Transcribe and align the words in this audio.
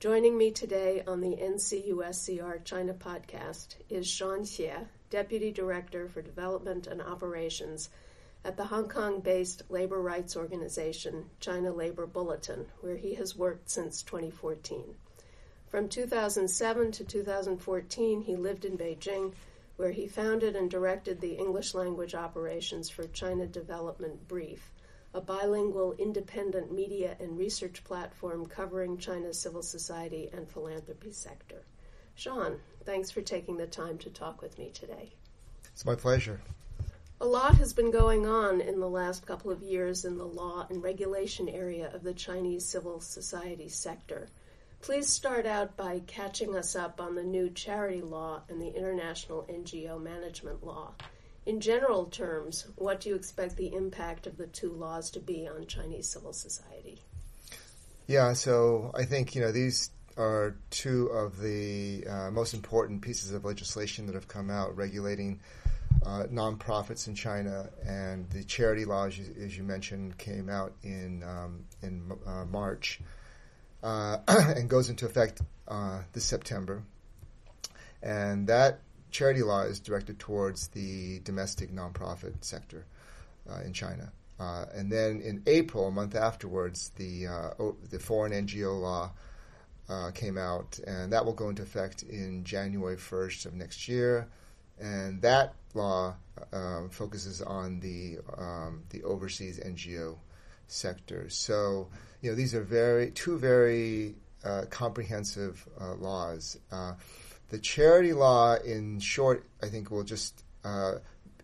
Joining 0.00 0.36
me 0.36 0.50
today 0.50 1.04
on 1.06 1.20
the 1.20 1.36
NCUSCR 1.36 2.64
China 2.64 2.92
podcast 2.92 3.76
is 3.88 4.10
Shawn 4.10 4.40
Shieh, 4.40 4.88
Deputy 5.14 5.52
Director 5.52 6.08
for 6.08 6.22
Development 6.22 6.88
and 6.88 7.00
Operations 7.00 7.88
at 8.44 8.56
the 8.56 8.64
Hong 8.64 8.88
Kong 8.88 9.20
based 9.20 9.62
labor 9.68 10.02
rights 10.02 10.36
organization 10.36 11.30
China 11.38 11.70
Labor 11.70 12.04
Bulletin, 12.04 12.66
where 12.80 12.96
he 12.96 13.14
has 13.14 13.36
worked 13.36 13.70
since 13.70 14.02
2014. 14.02 14.96
From 15.68 15.88
2007 15.88 16.90
to 16.90 17.04
2014, 17.04 18.22
he 18.22 18.34
lived 18.34 18.64
in 18.64 18.76
Beijing, 18.76 19.34
where 19.76 19.92
he 19.92 20.08
founded 20.08 20.56
and 20.56 20.68
directed 20.68 21.20
the 21.20 21.34
English 21.34 21.74
language 21.74 22.16
operations 22.16 22.90
for 22.90 23.06
China 23.06 23.46
Development 23.46 24.26
Brief 24.26 24.72
a 25.14 25.20
bilingual 25.20 25.92
independent 25.92 26.72
media 26.72 27.16
and 27.20 27.38
research 27.38 27.84
platform 27.84 28.44
covering 28.46 28.98
China's 28.98 29.38
civil 29.38 29.62
society 29.62 30.28
and 30.32 30.50
philanthropy 30.50 31.12
sector. 31.12 31.62
Shawn, 32.14 32.60
thanks 32.84 33.10
for 33.10 33.22
taking 33.22 33.56
the 33.56 33.66
time 33.66 33.98
to 33.98 34.10
talk 34.10 34.40
with 34.40 34.58
me 34.58 34.70
today. 34.72 35.12
It's 35.72 35.84
my 35.84 35.94
pleasure. 35.94 36.40
A 37.20 37.26
lot 37.26 37.56
has 37.56 37.72
been 37.72 37.90
going 37.90 38.26
on 38.26 38.60
in 38.60 38.80
the 38.80 38.88
last 38.88 39.26
couple 39.26 39.50
of 39.50 39.62
years 39.62 40.04
in 40.04 40.18
the 40.18 40.26
law 40.26 40.66
and 40.68 40.82
regulation 40.82 41.48
area 41.48 41.90
of 41.92 42.02
the 42.02 42.12
Chinese 42.12 42.64
civil 42.64 43.00
society 43.00 43.68
sector. 43.68 44.28
Please 44.80 45.08
start 45.08 45.46
out 45.46 45.76
by 45.76 46.00
catching 46.06 46.54
us 46.54 46.76
up 46.76 47.00
on 47.00 47.14
the 47.14 47.22
new 47.22 47.48
charity 47.50 48.02
law 48.02 48.42
and 48.48 48.60
the 48.60 48.76
international 48.76 49.46
NGO 49.48 50.00
management 50.02 50.64
law. 50.64 50.92
In 51.46 51.60
general 51.60 52.06
terms, 52.06 52.66
what 52.76 53.00
do 53.00 53.08
you 53.08 53.14
expect 53.14 53.56
the 53.56 53.74
impact 53.74 54.26
of 54.26 54.36
the 54.36 54.46
two 54.46 54.72
laws 54.72 55.10
to 55.12 55.20
be 55.20 55.48
on 55.48 55.66
Chinese 55.66 56.08
civil 56.08 56.32
society? 56.32 57.00
Yeah, 58.06 58.34
so 58.34 58.90
I 58.94 59.04
think 59.04 59.34
you 59.34 59.40
know 59.40 59.52
these 59.52 59.90
are 60.16 60.56
two 60.70 61.08
of 61.08 61.40
the 61.40 62.06
uh, 62.06 62.30
most 62.30 62.54
important 62.54 63.02
pieces 63.02 63.32
of 63.32 63.44
legislation 63.44 64.06
that 64.06 64.14
have 64.14 64.28
come 64.28 64.50
out 64.50 64.76
regulating 64.76 65.40
uh, 66.04 66.24
nonprofits 66.30 67.08
in 67.08 67.14
China, 67.14 67.68
and 67.86 68.28
the 68.30 68.44
charity 68.44 68.84
law, 68.84 69.06
as 69.06 69.18
you, 69.18 69.26
as 69.42 69.56
you 69.56 69.62
mentioned, 69.62 70.16
came 70.18 70.48
out 70.48 70.74
in 70.82 71.22
um, 71.22 71.64
in 71.82 72.12
uh, 72.26 72.44
March 72.44 73.00
uh, 73.82 74.18
and 74.28 74.68
goes 74.68 74.90
into 74.90 75.06
effect 75.06 75.40
uh, 75.68 76.00
this 76.12 76.24
September, 76.24 76.82
and 78.02 78.46
that 78.48 78.80
charity 79.10 79.42
law 79.42 79.62
is 79.62 79.80
directed 79.80 80.18
towards 80.18 80.68
the 80.68 81.20
domestic 81.20 81.72
nonprofit 81.72 82.34
sector 82.44 82.84
uh, 83.50 83.60
in 83.60 83.72
China. 83.72 84.12
And 84.74 84.92
then 84.92 85.22
in 85.22 85.42
April, 85.46 85.86
a 85.86 85.90
month 85.90 86.14
afterwards, 86.14 86.90
the 86.96 87.28
uh, 87.28 87.50
the 87.88 87.98
foreign 87.98 88.32
NGO 88.32 88.78
law 88.78 89.12
uh, 89.88 90.10
came 90.12 90.38
out, 90.38 90.78
and 90.86 91.12
that 91.12 91.24
will 91.24 91.32
go 91.32 91.48
into 91.48 91.62
effect 91.62 92.02
in 92.02 92.44
January 92.44 92.96
1st 92.96 93.46
of 93.46 93.54
next 93.54 93.88
year. 93.88 94.28
And 94.80 95.22
that 95.22 95.54
law 95.74 96.14
uh, 96.52 96.88
focuses 96.90 97.42
on 97.42 97.80
the 97.80 98.18
um, 98.36 98.82
the 98.90 99.02
overseas 99.04 99.60
NGO 99.60 100.16
sector. 100.66 101.28
So, 101.28 101.88
you 102.22 102.30
know, 102.30 102.36
these 102.36 102.54
are 102.54 102.62
very 102.62 103.12
two 103.12 103.38
very 103.38 104.16
uh, 104.44 104.64
comprehensive 104.70 105.66
laws. 105.98 106.58
The 107.50 107.58
charity 107.58 108.12
law, 108.12 108.54
in 108.56 108.98
short, 108.98 109.46
I 109.62 109.68
think 109.68 109.90
will 109.90 110.02
just 110.02 110.42
uh, 110.64 110.94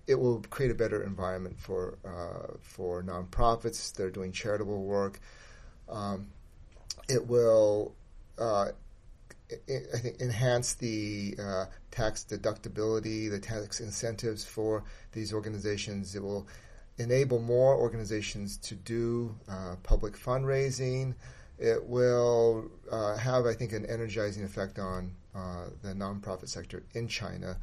it 0.07 0.19
will 0.19 0.43
create 0.51 0.73
a 0.73 0.75
better 0.75 1.05
environment 1.05 1.57
for 1.59 1.99
uh, 2.05 2.57
for 2.61 3.03
nonprofits 3.03 3.93
that 3.95 4.05
are 4.05 4.11
doing 4.11 4.33
charitable 4.33 4.83
work. 4.83 5.21
Um, 5.89 6.29
it 7.09 7.27
will, 7.27 7.95
uh, 7.95 8.00
I 8.41 9.99
think, 9.99 10.21
enhance 10.21 10.75
the 10.75 11.37
uh, 11.43 11.65
tax 11.91 12.25
deductibility, 12.29 13.31
the 13.31 13.39
tax 13.39 13.81
incentives 13.81 14.45
for 14.45 14.85
these 15.13 15.33
organizations. 15.33 16.15
It 16.15 16.23
will 16.23 16.47
enable 16.99 17.41
more 17.41 17.75
organizations 17.75 18.57
to 18.59 18.75
do 18.75 19.35
uh, 19.49 19.77
public 19.83 20.17
fundraising. 20.17 21.15
It 21.59 21.85
will 21.85 22.71
uh, 22.91 23.17
have, 23.17 23.47
I 23.47 23.55
think, 23.55 23.73
an 23.73 23.87
energizing 23.87 24.45
effect 24.45 24.79
on 24.79 25.13
uh, 25.35 25.67
the 25.83 25.95
nonprofit 25.95 26.49
sector 26.49 26.83
in 26.95 27.09
China. 27.09 27.57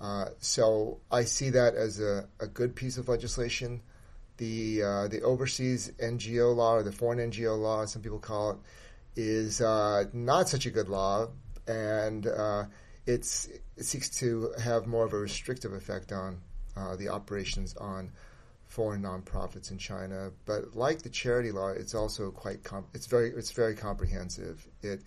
Uh, 0.00 0.26
so 0.38 0.98
I 1.10 1.24
see 1.24 1.50
that 1.50 1.74
as 1.74 2.00
a, 2.00 2.28
a, 2.38 2.46
good 2.46 2.76
piece 2.76 2.98
of 2.98 3.08
legislation. 3.08 3.82
The 4.36 4.82
uh, 4.82 5.08
the 5.08 5.22
overseas 5.22 5.90
NGO 6.00 6.54
law 6.54 6.74
or 6.74 6.82
the 6.84 6.92
foreign 6.92 7.18
NGO 7.32 7.60
law, 7.60 7.84
some 7.84 8.02
people 8.02 8.20
call 8.20 8.52
it, 8.52 8.58
is 9.16 9.60
uh, 9.60 10.04
not 10.12 10.48
such 10.48 10.66
a 10.66 10.70
good 10.70 10.88
law, 10.88 11.28
and 11.66 12.26
uh, 12.26 12.64
it 13.06 13.24
seeks 13.24 14.08
to 14.18 14.52
have 14.62 14.86
more 14.86 15.04
of 15.04 15.12
a 15.12 15.18
restrictive 15.18 15.72
effect 15.72 16.12
on 16.12 16.40
the 16.96 17.08
operations 17.08 17.76
on 17.78 18.08
foreign 18.68 19.02
nonprofits 19.02 19.70
in 19.70 19.78
China. 19.78 20.30
But 20.46 20.76
like 20.76 21.02
the 21.02 21.08
charity 21.08 21.50
law, 21.50 21.68
it's 21.68 21.94
also 21.94 22.30
quite 22.30 22.60
it's 22.94 23.06
very 23.06 23.30
it's 23.30 23.50
very 23.50 23.74
comprehensive. 23.74 24.66
It 24.82 25.02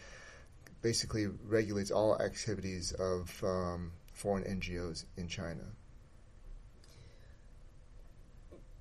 basically 0.81 1.27
regulates 1.47 1.91
all 1.91 2.19
activities 2.19 2.91
of 2.93 3.43
um, 3.43 3.91
foreign 4.13 4.43
NGOs 4.43 5.05
in 5.15 5.27
China. 5.27 5.63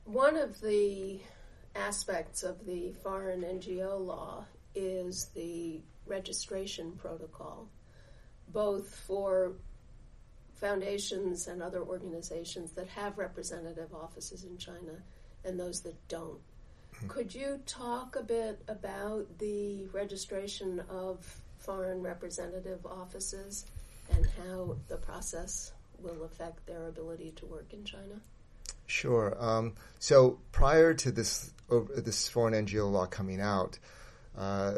One 0.04 0.36
of 0.36 0.60
the 0.60 1.20
aspects 1.76 2.42
of 2.42 2.66
the 2.66 2.92
foreign 3.02 3.42
NGO 3.42 4.04
law 4.04 4.46
is 4.74 5.30
the 5.34 5.80
registration 6.06 6.92
protocol, 6.92 7.68
both 8.48 8.94
for 9.06 9.52
foundations 10.54 11.48
and 11.48 11.62
other 11.62 11.82
organizations 11.82 12.72
that 12.72 12.86
have 12.88 13.16
representative 13.16 13.94
offices 13.94 14.44
in 14.44 14.58
China 14.58 15.02
and 15.44 15.58
those 15.58 15.80
that 15.80 15.96
don't. 16.08 16.40
Hmm. 16.98 17.08
Could 17.08 17.34
you 17.34 17.60
talk 17.66 18.16
a 18.16 18.22
bit 18.22 18.62
about 18.68 19.26
the 19.38 19.86
registration 19.86 20.82
of 20.90 21.24
foreign 21.58 22.02
representative 22.02 22.84
offices 22.84 23.66
and 24.12 24.26
how 24.44 24.76
the 24.88 24.96
process 24.96 25.72
will 25.98 26.24
affect 26.24 26.66
their 26.66 26.88
ability 26.88 27.32
to 27.36 27.46
work 27.46 27.72
in 27.72 27.84
China? 27.84 28.20
Sure. 28.86 29.36
Um, 29.38 29.74
so 29.98 30.38
prior 30.52 30.94
to 30.94 31.12
this 31.12 31.52
this 31.96 32.28
foreign 32.28 32.66
NGO 32.66 32.90
law 32.90 33.06
coming 33.06 33.40
out, 33.40 33.78
uh, 34.36 34.74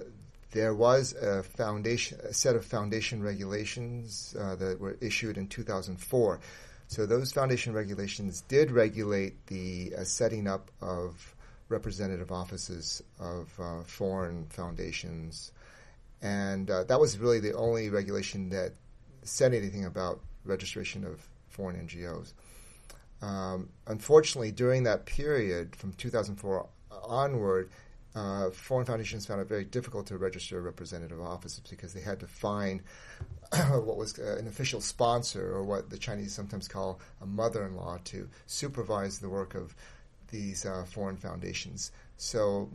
there 0.51 0.75
was 0.75 1.15
a 1.15 1.43
foundation, 1.43 2.19
a 2.23 2.35
set 2.35 2.57
of 2.57 2.65
foundation 2.65 3.23
regulations 3.23 4.37
uh, 4.39 4.55
that 4.57 4.79
were 4.81 4.99
issued 5.01 5.39
in 5.39 5.47
2004. 5.47 6.41
So 6.89 7.07
those 7.07 7.33
foundation 7.33 7.73
regulations 7.73 8.43
did 8.43 8.71
regulate 8.71 9.47
the 9.47 9.95
uh, 9.97 10.05
setting 10.05 10.47
up 10.47 10.71
of 10.83 11.35
representative 11.69 12.31
offices 12.31 13.03
of 13.19 13.51
uh, 13.59 13.83
foreign 13.85 14.45
foundations 14.47 15.53
and 16.23 16.71
uh, 16.71 16.85
that 16.85 17.01
was 17.01 17.19
really 17.19 17.41
the 17.41 17.53
only 17.55 17.91
regulation 17.91 18.49
that 18.51 18.73
said 19.23 19.53
anything 19.53 19.85
about 19.85 20.21
registration 20.45 21.05
of 21.05 21.29
foreign 21.49 21.77
NGOs. 21.87 22.33
Um, 23.21 23.69
unfortunately, 23.87 24.53
during 24.53 24.85
that 24.85 25.05
period 25.05 25.77
from 25.77 25.93
2004 25.95 26.67
onward, 27.05 27.71
uh, 28.15 28.51
foreign 28.51 28.85
foundations 28.85 29.25
found 29.25 29.41
it 29.41 29.49
very 29.49 29.65
difficult 29.65 30.07
to 30.07 30.19
register 30.19 30.61
representative 30.61 31.21
offices 31.21 31.63
because 31.71 31.95
they 31.95 32.01
had 32.01 32.21
to 32.21 32.27
find 32.27 32.83
what 33.71 33.97
was 33.97 34.19
uh, 34.19 34.37
an 34.39 34.47
official 34.47 34.81
sponsor 34.81 35.55
or 35.55 35.63
what 35.63 35.89
the 35.89 35.97
Chinese 35.97 36.35
sometimes 36.35 36.69
call 36.69 37.01
a 37.23 37.27
mother-in-law 37.27 37.99
to 38.05 38.29
supervise 38.47 39.19
the 39.19 39.29
work 39.29 39.55
of 39.55 39.75
these 40.31 40.67
uh, 40.67 40.85
foreign 40.85 41.17
foundations. 41.17 41.91
So 42.17 42.71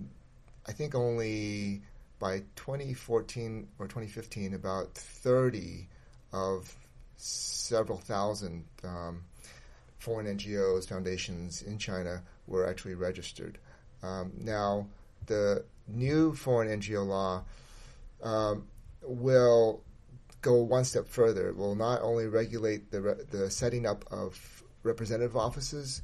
I 0.67 0.71
think 0.71 0.95
only 0.95 1.81
by 2.19 2.39
2014 2.55 3.67
or 3.77 3.85
2015, 3.85 4.55
about 4.55 4.93
30 4.95 5.87
of 6.33 6.75
several 7.17 7.97
thousand 7.97 8.65
um, 8.83 9.23
foreign 9.99 10.25
NGOs, 10.37 10.87
foundations 10.87 11.61
in 11.61 11.77
China 11.77 12.21
were 12.47 12.67
actually 12.67 12.95
registered. 12.95 13.57
Um, 14.03 14.31
now, 14.39 14.87
the 15.27 15.63
new 15.87 16.33
foreign 16.33 16.81
NGO 16.81 17.05
law 17.05 17.43
um, 18.23 18.67
will 19.01 19.83
go 20.41 20.55
one 20.61 20.83
step 20.83 21.07
further. 21.07 21.49
It 21.49 21.55
will 21.55 21.75
not 21.75 22.01
only 22.01 22.27
regulate 22.27 22.91
the 22.91 23.01
re- 23.01 23.23
the 23.29 23.49
setting 23.49 23.85
up 23.85 24.05
of 24.11 24.63
representative 24.83 25.35
offices, 25.35 26.01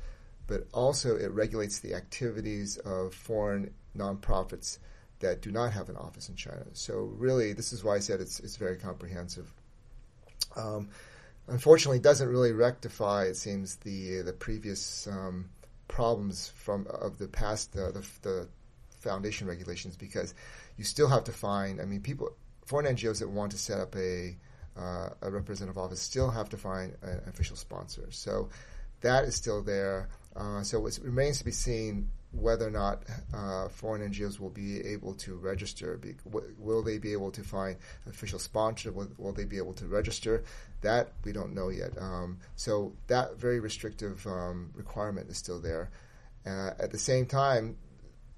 but 0.47 0.67
also 0.73 1.15
it 1.15 1.31
regulates 1.31 1.79
the 1.79 1.93
activities 1.95 2.77
of 2.77 3.13
foreign 3.13 3.73
nonprofits 3.97 4.79
that 5.19 5.41
do 5.41 5.51
not 5.51 5.71
have 5.71 5.89
an 5.89 5.95
office 5.95 6.29
in 6.29 6.35
China. 6.35 6.65
So 6.73 7.13
really, 7.17 7.53
this 7.53 7.71
is 7.71 7.83
why 7.83 7.95
I 7.95 7.99
said 7.99 8.21
it's 8.21 8.39
it's 8.39 8.57
very 8.57 8.77
comprehensive. 8.77 9.51
Um, 10.55 10.89
unfortunately, 11.47 11.97
it 11.97 12.03
doesn't 12.03 12.27
really 12.27 12.51
rectify, 12.51 13.25
it 13.25 13.37
seems, 13.37 13.77
the 13.77 14.21
the 14.21 14.33
previous 14.33 15.07
um, 15.07 15.49
problems 15.87 16.49
from 16.55 16.87
of 16.87 17.17
the 17.17 17.27
past 17.27 17.75
uh, 17.77 17.91
the, 17.91 18.05
the 18.21 18.47
foundation 19.03 19.47
regulations 19.47 19.95
because 19.95 20.33
you 20.77 20.83
still 20.83 21.07
have 21.09 21.25
to 21.25 21.31
find. 21.31 21.81
I 21.81 21.85
mean, 21.85 22.01
people 22.01 22.35
foreign 22.65 22.95
NGOs 22.95 23.19
that 23.19 23.29
want 23.29 23.51
to 23.51 23.57
set 23.57 23.79
up 23.79 23.95
a 23.95 24.35
uh, 24.75 25.09
a 25.21 25.29
representative 25.29 25.77
office 25.77 26.01
still 26.01 26.31
have 26.31 26.49
to 26.49 26.57
find 26.57 26.95
an 27.03 27.21
official 27.27 27.55
sponsor. 27.55 28.07
So 28.09 28.49
that 29.01 29.25
is 29.25 29.35
still 29.35 29.61
there. 29.61 30.09
Uh, 30.35 30.63
so 30.63 30.85
it 30.87 30.99
remains 31.03 31.37
to 31.37 31.45
be 31.45 31.51
seen 31.51 32.09
whether 32.31 32.67
or 32.67 32.71
not 32.71 33.03
uh, 33.33 33.67
foreign 33.69 34.01
NGOs 34.11 34.39
will 34.39 34.49
be 34.49 34.81
able 34.81 35.13
to 35.13 35.35
register. 35.35 35.97
Be, 35.97 36.15
w- 36.25 36.55
will 36.57 36.81
they 36.81 36.97
be 36.97 37.13
able 37.13 37.29
to 37.31 37.43
find 37.43 37.75
official 38.09 38.39
sponsor? 38.39 38.91
Will, 38.91 39.09
will, 39.19 39.31
they 39.31 39.45
be 39.45 39.57
able 39.57 39.73
to 39.73 39.85
register? 39.85 40.43
That 40.81 41.11
we 41.23 41.31
don't 41.31 41.53
know 41.53 41.69
yet. 41.69 41.91
Um, 41.99 42.39
so 42.55 42.93
that 43.07 43.37
very 43.37 43.59
restrictive 43.59 44.25
um, 44.25 44.71
requirement 44.73 45.29
is 45.29 45.37
still 45.37 45.59
there. 45.61 45.91
Uh, 46.45 46.71
at 46.79 46.91
the 46.91 46.97
same 46.97 47.27
time, 47.27 47.77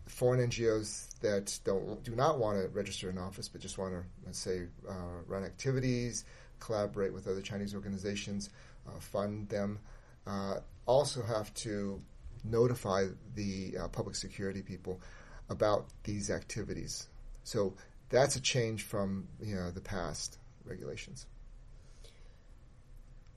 foreign 0.07 0.47
NGOs 0.49 1.19
that 1.19 1.57
don't 1.63 2.03
do 2.03 2.15
not 2.15 2.39
want 2.39 2.61
to 2.61 2.67
register 2.69 3.09
an 3.09 3.17
office 3.17 3.47
but 3.47 3.61
just 3.61 3.77
want 3.77 3.93
to, 3.93 4.03
let's 4.25 4.39
say, 4.39 4.63
uh, 4.87 4.93
run 5.27 5.43
activities, 5.43 6.25
collaborate 6.59 7.13
with 7.13 7.27
other 7.27 7.41
Chinese 7.41 7.73
organizations, 7.73 8.49
uh, 8.87 8.99
fund 8.99 9.49
them, 9.49 9.79
uh, 10.27 10.55
also 10.85 11.23
have 11.23 11.53
to 11.55 12.01
notify 12.43 13.05
the 13.35 13.75
uh, 13.79 13.87
public 13.87 14.15
security 14.15 14.61
people 14.61 15.01
about 15.49 15.85
these 16.03 16.29
activities. 16.29 17.07
So 17.43 17.73
that's 18.09 18.35
a 18.35 18.41
change 18.41 18.83
from 18.83 19.27
you 19.41 19.55
know 19.55 19.71
the 19.71 19.81
past 19.81 20.37
regulations. 20.65 21.25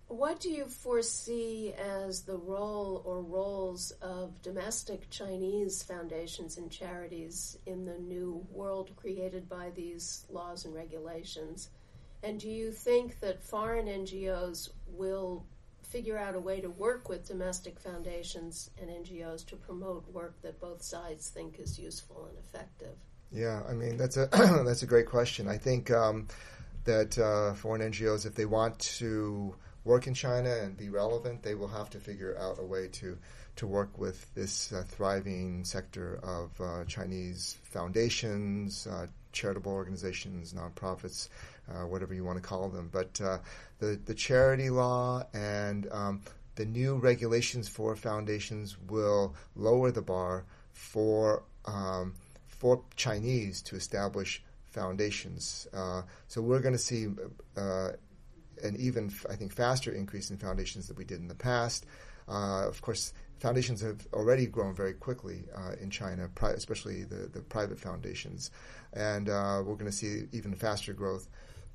What 0.08 0.40
do 0.40 0.48
you 0.48 0.64
foresee 0.64 1.74
as 1.74 2.22
the 2.22 2.38
role 2.38 3.02
or 3.04 3.20
roles 3.20 3.90
of 4.00 4.40
domestic 4.40 5.10
Chinese 5.10 5.82
foundations 5.82 6.56
and 6.56 6.70
charities 6.70 7.58
in 7.66 7.84
the 7.84 7.98
new 7.98 8.46
world 8.50 8.90
created 8.96 9.50
by 9.50 9.68
these 9.74 10.24
laws 10.30 10.64
and 10.64 10.74
regulations? 10.74 11.68
And 12.22 12.40
do 12.40 12.48
you 12.48 12.72
think 12.72 13.20
that 13.20 13.42
foreign 13.42 13.86
NGOs 13.86 14.70
will 14.86 15.44
figure 15.82 16.18
out 16.18 16.34
a 16.34 16.40
way 16.40 16.62
to 16.62 16.70
work 16.70 17.10
with 17.10 17.28
domestic 17.28 17.78
foundations 17.78 18.70
and 18.80 18.88
NGOs 18.88 19.44
to 19.46 19.56
promote 19.56 20.10
work 20.10 20.40
that 20.40 20.58
both 20.58 20.82
sides 20.82 21.28
think 21.28 21.58
is 21.58 21.78
useful 21.78 22.26
and 22.30 22.38
effective? 22.38 22.96
Yeah, 23.30 23.62
I 23.68 23.74
mean 23.74 23.98
that's 23.98 24.16
a 24.16 24.26
that's 24.64 24.82
a 24.82 24.86
great 24.86 25.06
question. 25.06 25.48
I 25.48 25.58
think 25.58 25.90
um, 25.90 26.28
that 26.84 27.18
uh, 27.18 27.52
foreign 27.52 27.82
NGOs, 27.92 28.24
if 28.24 28.34
they 28.34 28.46
want 28.46 28.78
to 28.78 29.54
work 29.88 30.06
in 30.06 30.14
China 30.14 30.50
and 30.50 30.76
be 30.76 30.90
relevant, 30.90 31.42
they 31.42 31.54
will 31.54 31.68
have 31.68 31.88
to 31.90 31.98
figure 31.98 32.36
out 32.38 32.58
a 32.60 32.64
way 32.64 32.88
to 32.88 33.16
to 33.56 33.66
work 33.66 33.98
with 33.98 34.32
this 34.34 34.72
uh, 34.72 34.84
thriving 34.86 35.64
sector 35.64 36.20
of 36.22 36.60
uh, 36.60 36.84
Chinese 36.84 37.58
foundations, 37.64 38.86
uh, 38.86 39.06
charitable 39.32 39.72
organizations, 39.72 40.52
nonprofits, 40.52 41.28
uh, 41.68 41.84
whatever 41.86 42.14
you 42.14 42.22
want 42.22 42.40
to 42.40 42.48
call 42.48 42.68
them. 42.68 42.88
But 42.92 43.20
uh, 43.20 43.38
the 43.80 43.98
the 44.04 44.14
charity 44.14 44.70
law 44.70 45.24
and 45.32 45.88
um, 45.90 46.20
the 46.54 46.66
new 46.66 46.96
regulations 46.96 47.66
for 47.68 47.96
foundations 47.96 48.76
will 48.88 49.34
lower 49.56 49.90
the 49.90 50.02
bar 50.02 50.44
for 50.72 51.42
um, 51.64 52.14
for 52.46 52.82
Chinese 52.94 53.62
to 53.62 53.76
establish 53.76 54.42
foundations. 54.66 55.66
Uh, 55.72 56.02
so 56.28 56.42
we're 56.42 56.60
going 56.60 56.74
to 56.74 56.78
see 56.78 57.08
an 58.62 58.76
even, 58.78 59.12
I 59.28 59.36
think, 59.36 59.52
faster 59.52 59.92
increase 59.92 60.30
in 60.30 60.38
foundations 60.38 60.88
than 60.88 60.96
we 60.96 61.04
did 61.04 61.20
in 61.20 61.28
the 61.28 61.34
past. 61.34 61.86
Uh, 62.28 62.66
of 62.66 62.82
course, 62.82 63.12
foundations 63.38 63.80
have 63.80 64.06
already 64.12 64.46
grown 64.46 64.74
very 64.74 64.92
quickly 64.92 65.44
uh, 65.56 65.72
in 65.80 65.90
China, 65.90 66.28
pri- 66.34 66.52
especially 66.52 67.04
the, 67.04 67.28
the 67.32 67.40
private 67.40 67.78
foundations. 67.78 68.50
And 68.92 69.28
uh, 69.28 69.62
we're 69.64 69.74
going 69.74 69.90
to 69.90 69.92
see 69.92 70.24
even 70.32 70.54
faster 70.54 70.92
growth 70.92 71.28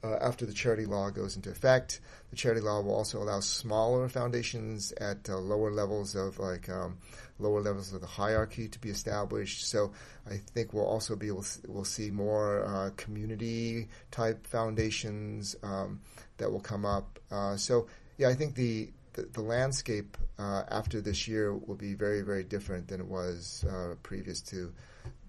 uh, 0.03 0.17
after 0.21 0.45
the 0.45 0.53
charity 0.53 0.85
law 0.85 1.09
goes 1.09 1.35
into 1.35 1.49
effect. 1.49 2.01
The 2.29 2.35
charity 2.35 2.61
law 2.61 2.81
will 2.81 2.95
also 2.95 3.21
allow 3.21 3.39
smaller 3.39 4.09
foundations 4.09 4.91
at 4.93 5.29
uh, 5.29 5.37
lower 5.37 5.71
levels 5.71 6.15
of 6.15 6.39
like 6.39 6.69
um, 6.69 6.97
lower 7.39 7.61
levels 7.61 7.93
of 7.93 8.01
the 8.01 8.07
hierarchy 8.07 8.67
to 8.67 8.79
be 8.79 8.89
established. 8.89 9.69
So 9.69 9.91
I 10.29 10.37
think 10.37 10.73
we'll 10.73 10.85
also 10.85 11.15
be 11.15 11.27
able 11.27 11.43
to, 11.43 11.59
we'll 11.67 11.85
see 11.85 12.11
more 12.11 12.65
uh, 12.65 12.89
community 12.97 13.87
type 14.11 14.45
foundations. 14.47 15.55
Um, 15.63 16.01
that 16.37 16.51
will 16.51 16.59
come 16.59 16.85
up. 16.85 17.19
Uh, 17.31 17.55
so 17.57 17.87
yeah, 18.17 18.29
I 18.29 18.33
think 18.33 18.55
the 18.55 18.91
the, 19.13 19.23
the 19.33 19.41
landscape 19.41 20.17
uh, 20.37 20.63
after 20.69 21.01
this 21.01 21.27
year 21.27 21.55
will 21.55 21.75
be 21.75 21.93
very 21.93 22.21
very 22.21 22.43
different 22.43 22.87
than 22.87 22.99
it 22.99 23.07
was 23.07 23.65
uh, 23.69 23.95
previous 24.03 24.41
to 24.41 24.73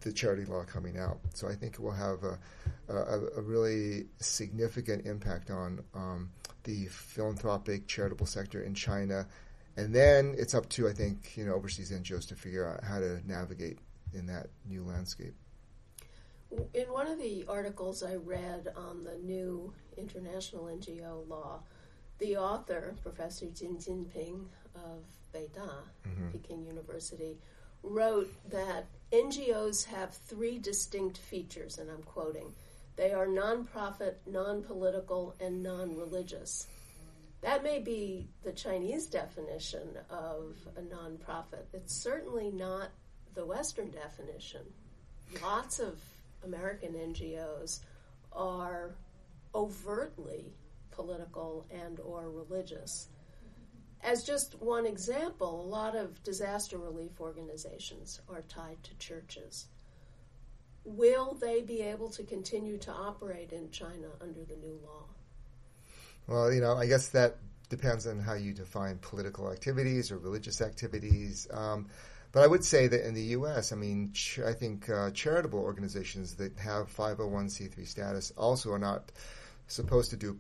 the 0.01 0.13
charity 0.13 0.45
law 0.45 0.63
coming 0.65 0.99
out. 0.99 1.19
So 1.33 1.49
I 1.49 1.55
think 1.55 1.75
it 1.75 1.81
will 1.81 1.91
have 1.91 2.23
a, 2.25 2.39
a, 2.89 3.21
a 3.39 3.41
really 3.41 4.07
significant 4.19 5.07
impact 5.07 5.51
on 5.51 5.83
um, 5.95 6.31
the 6.65 6.87
philanthropic 6.87 7.87
charitable 7.87 8.27
sector 8.27 8.63
in 8.63 8.75
China. 8.75 9.27
And 9.77 9.95
then 9.95 10.35
it's 10.39 10.55
up 10.55 10.69
to 10.71 10.89
I 10.89 10.93
think 10.93 11.37
you 11.37 11.47
know 11.47 11.55
overseas 11.55 11.91
NGOs 11.91 12.29
to 12.29 12.37
figure 12.37 12.69
out 12.69 12.85
how 12.85 13.01
to 13.01 13.21
navigate 13.27 13.79
in 14.13 14.27
that 14.27 14.49
new 14.69 14.85
landscape. 14.85 15.35
In 16.73 16.85
one 16.85 17.09
of 17.09 17.19
the 17.19 17.45
articles 17.49 18.05
I 18.05 18.15
read 18.15 18.69
on 18.77 19.03
the 19.03 19.17
new 19.17 19.73
international 19.97 20.67
NGO 20.67 21.29
law, 21.29 21.61
the 22.19 22.37
author, 22.37 22.95
Professor 23.03 23.47
Jin 23.47 23.77
Jinping 23.77 24.45
of 24.75 25.05
Beida, 25.35 25.71
mm-hmm. 26.07 26.29
Peking 26.33 26.65
University, 26.65 27.37
wrote 27.83 28.33
that 28.51 28.87
NGOs 29.13 29.85
have 29.87 30.15
three 30.15 30.59
distinct 30.59 31.19
features, 31.19 31.79
and 31.79 31.91
I'm 31.91 32.03
quoting 32.03 32.53
they 32.97 33.13
are 33.13 33.27
nonprofit, 33.27 34.15
non 34.27 34.63
political, 34.63 35.35
and 35.41 35.63
non 35.63 35.97
religious. 35.97 36.67
That 37.43 37.63
may 37.63 37.79
be 37.79 38.29
the 38.43 38.53
Chinese 38.53 39.07
definition 39.07 39.99
of 40.09 40.57
a 40.77 40.81
nonprofit. 40.81 41.65
It's 41.73 41.95
certainly 41.95 42.51
not 42.51 42.89
the 43.35 43.45
Western 43.45 43.91
definition. 43.91 44.63
Lots 45.43 45.79
of 45.79 45.99
American 46.45 46.93
NGOs 46.93 47.81
are 48.33 48.95
overtly 49.55 50.55
political 50.95 51.67
and 51.71 52.01
or 52.01 52.31
religious. 52.31 53.09
As 54.03 54.23
just 54.23 54.61
one 54.61 54.87
example, 54.87 55.63
a 55.63 55.69
lot 55.69 55.97
of 55.97 56.23
disaster 56.23 56.77
relief 56.77 57.21
organizations 57.21 58.21
are 58.29 58.43
tied 58.43 58.83
to 58.85 58.95
churches. 58.99 59.67
Will 60.85 61.35
they 61.35 61.63
be 61.63 61.81
able 61.81 62.11
to 62.11 62.23
continue 62.23 62.77
to 62.79 62.93
operate 62.93 63.53
in 63.53 63.71
China 63.71 64.09
under 64.21 64.45
the 64.45 64.57
new 64.57 64.79
law? 64.85 65.05
Well, 66.27 66.53
you 66.53 66.61
know, 66.61 66.77
I 66.77 66.87
guess 66.87 67.09
that 67.09 67.37
depends 67.71 68.07
on 68.07 68.21
how 68.21 68.35
you 68.35 68.53
define 68.53 68.99
political 68.99 69.51
activities 69.51 70.11
or 70.11 70.19
religious 70.19 70.61
activities. 70.61 71.49
Um, 71.51 71.89
but 72.33 72.43
I 72.43 72.47
would 72.47 72.65
say 72.65 72.89
that 72.89 73.07
in 73.07 73.15
the 73.15 73.23
U.S., 73.39 73.73
I 73.73 73.77
mean, 73.77 74.11
ch- 74.13 74.41
I 74.41 74.53
think 74.53 74.91
uh, 74.91 75.11
charitable 75.13 75.61
organizations 75.61 76.35
that 76.35 76.59
have 76.59 76.95
501c3 76.95 77.87
status 77.87 78.33
also 78.37 78.73
are 78.73 78.79
not 78.79 79.13
supposed 79.67 80.11
to 80.11 80.17
do 80.17 80.39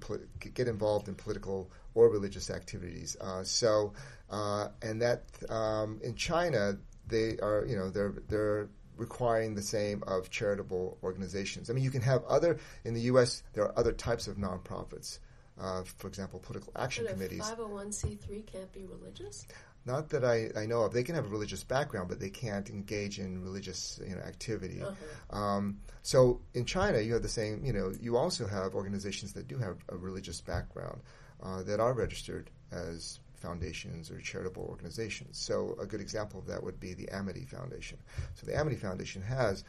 get 0.54 0.68
involved 0.68 1.08
in 1.08 1.14
political 1.14 1.70
or 1.94 2.08
religious 2.08 2.50
activities. 2.50 3.16
Uh, 3.20 3.42
so, 3.42 3.92
uh, 4.30 4.68
and 4.82 5.00
that 5.02 5.24
um, 5.48 6.00
in 6.02 6.14
China, 6.14 6.76
they 7.06 7.38
are, 7.42 7.64
you 7.66 7.76
know, 7.76 7.90
they're 7.90 8.14
they're 8.28 8.68
requiring 8.96 9.54
the 9.54 9.62
same 9.62 10.02
of 10.06 10.30
charitable 10.30 10.98
organizations. 11.02 11.68
I 11.68 11.72
mean, 11.72 11.84
you 11.84 11.90
can 11.90 12.02
have 12.02 12.24
other 12.24 12.58
in 12.84 12.94
the 12.94 13.02
U.S. 13.02 13.42
There 13.52 13.64
are 13.64 13.78
other 13.78 13.92
types 13.92 14.28
of 14.28 14.36
nonprofits. 14.36 15.18
Uh, 15.60 15.84
for 15.84 16.08
example, 16.08 16.40
political 16.40 16.72
action 16.74 17.04
but 17.04 17.12
committees. 17.12 17.42
501c3 17.42 18.44
can't 18.44 18.72
be 18.72 18.86
religious? 18.86 19.46
Not 19.86 20.08
that 20.10 20.24
I, 20.24 20.48
I 20.56 20.66
know 20.66 20.82
of. 20.82 20.92
They 20.92 21.02
can 21.02 21.14
have 21.14 21.26
a 21.26 21.28
religious 21.28 21.62
background, 21.62 22.08
but 22.08 22.18
they 22.18 22.30
can't 22.30 22.68
engage 22.70 23.18
in 23.18 23.42
religious 23.42 24.00
you 24.06 24.14
know, 24.14 24.22
activity. 24.22 24.82
Uh-huh. 24.82 25.36
Um, 25.36 25.78
so 26.02 26.40
in 26.54 26.64
China, 26.64 27.00
you 27.00 27.12
have 27.12 27.22
the 27.22 27.28
same. 27.28 27.64
You 27.64 27.72
know, 27.72 27.92
you 28.00 28.16
also 28.16 28.46
have 28.46 28.74
organizations 28.74 29.32
that 29.34 29.46
do 29.48 29.58
have 29.58 29.76
a 29.88 29.96
religious 29.96 30.40
background 30.40 31.00
uh, 31.42 31.62
that 31.64 31.80
are 31.80 31.92
registered 31.92 32.50
as 32.72 33.18
foundations 33.34 34.10
or 34.10 34.18
charitable 34.20 34.66
organizations. 34.70 35.38
So 35.38 35.76
a 35.80 35.86
good 35.86 36.00
example 36.00 36.40
of 36.40 36.46
that 36.46 36.62
would 36.62 36.80
be 36.80 36.94
the 36.94 37.08
Amity 37.10 37.44
Foundation. 37.44 37.98
So 38.34 38.46
the 38.46 38.56
Amity 38.56 38.76
Foundation 38.76 39.20
has, 39.20 39.64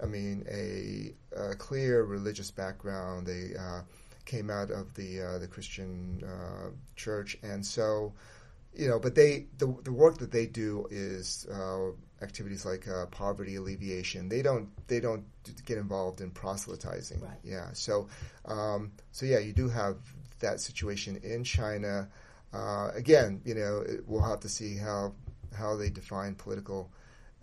I 0.00 0.06
mean, 0.06 0.46
a, 0.48 1.12
a 1.36 1.56
clear 1.56 2.04
religious 2.04 2.52
background. 2.52 3.26
They 3.26 3.56
uh, 3.58 3.80
came 4.26 4.48
out 4.48 4.70
of 4.70 4.94
the 4.94 5.22
uh, 5.22 5.38
the 5.38 5.48
Christian 5.48 6.22
uh, 6.24 6.70
church, 6.94 7.36
and 7.42 7.64
so 7.66 8.12
you 8.76 8.88
know, 8.88 8.98
but 8.98 9.14
they 9.14 9.46
the 9.58 9.74
the 9.84 9.92
work 9.92 10.18
that 10.18 10.30
they 10.30 10.46
do 10.46 10.86
is 10.90 11.46
uh, 11.52 11.90
activities 12.22 12.64
like 12.64 12.86
uh, 12.88 13.06
poverty 13.06 13.56
alleviation. 13.56 14.28
They 14.28 14.42
don't 14.42 14.68
they 14.86 15.00
don't 15.00 15.24
get 15.64 15.78
involved 15.78 16.20
in 16.20 16.30
proselytizing. 16.30 17.20
Right. 17.20 17.38
Yeah. 17.42 17.72
So 17.72 18.08
um, 18.44 18.92
so 19.12 19.26
yeah, 19.26 19.38
you 19.38 19.52
do 19.52 19.68
have 19.68 19.96
that 20.40 20.60
situation 20.60 21.20
in 21.22 21.44
China. 21.44 22.08
Uh, 22.52 22.90
again, 22.94 23.40
you 23.44 23.54
know, 23.54 23.82
it, 23.86 24.00
we'll 24.06 24.22
have 24.22 24.40
to 24.40 24.48
see 24.48 24.76
how 24.76 25.14
how 25.56 25.76
they 25.76 25.90
define 25.90 26.34
political 26.34 26.90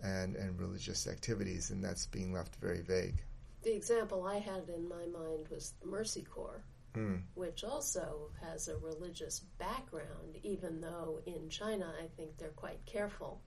and 0.02 0.36
and 0.36 0.58
religious 0.58 1.06
activities, 1.06 1.70
and 1.70 1.82
that's 1.82 2.06
being 2.06 2.32
left 2.32 2.56
very 2.56 2.82
vague. 2.82 3.22
The 3.62 3.74
example 3.74 4.24
I 4.24 4.38
had 4.38 4.68
in 4.68 4.88
my 4.88 5.06
mind 5.06 5.48
was 5.50 5.72
the 5.80 5.88
Mercy 5.88 6.22
Corps, 6.22 6.62
Mm. 6.94 7.22
which 7.34 7.64
also 7.64 8.30
has 8.40 8.68
a 8.68 8.76
religious 8.76 9.40
background, 9.58 10.38
even 10.44 10.80
though 10.80 11.20
in 11.26 11.48
China 11.48 11.92
I 12.00 12.06
think 12.16 12.38
they're 12.38 12.50
quite 12.50 12.84
careful 12.86 13.42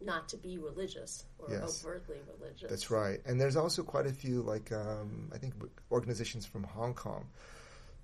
not 0.00 0.28
to 0.28 0.36
be 0.36 0.58
religious 0.58 1.24
or 1.38 1.50
Yes. 1.50 1.84
overtly 1.84 2.18
religious. 2.38 2.70
That's 2.70 2.90
right. 2.90 3.20
And 3.26 3.40
there's 3.40 3.56
also 3.56 3.82
quite 3.82 4.06
a 4.06 4.12
few, 4.12 4.42
like 4.42 4.70
um, 4.70 5.30
I 5.34 5.38
think, 5.38 5.54
organizations 5.90 6.46
from 6.46 6.62
Hong 6.64 6.94
Kong 6.94 7.26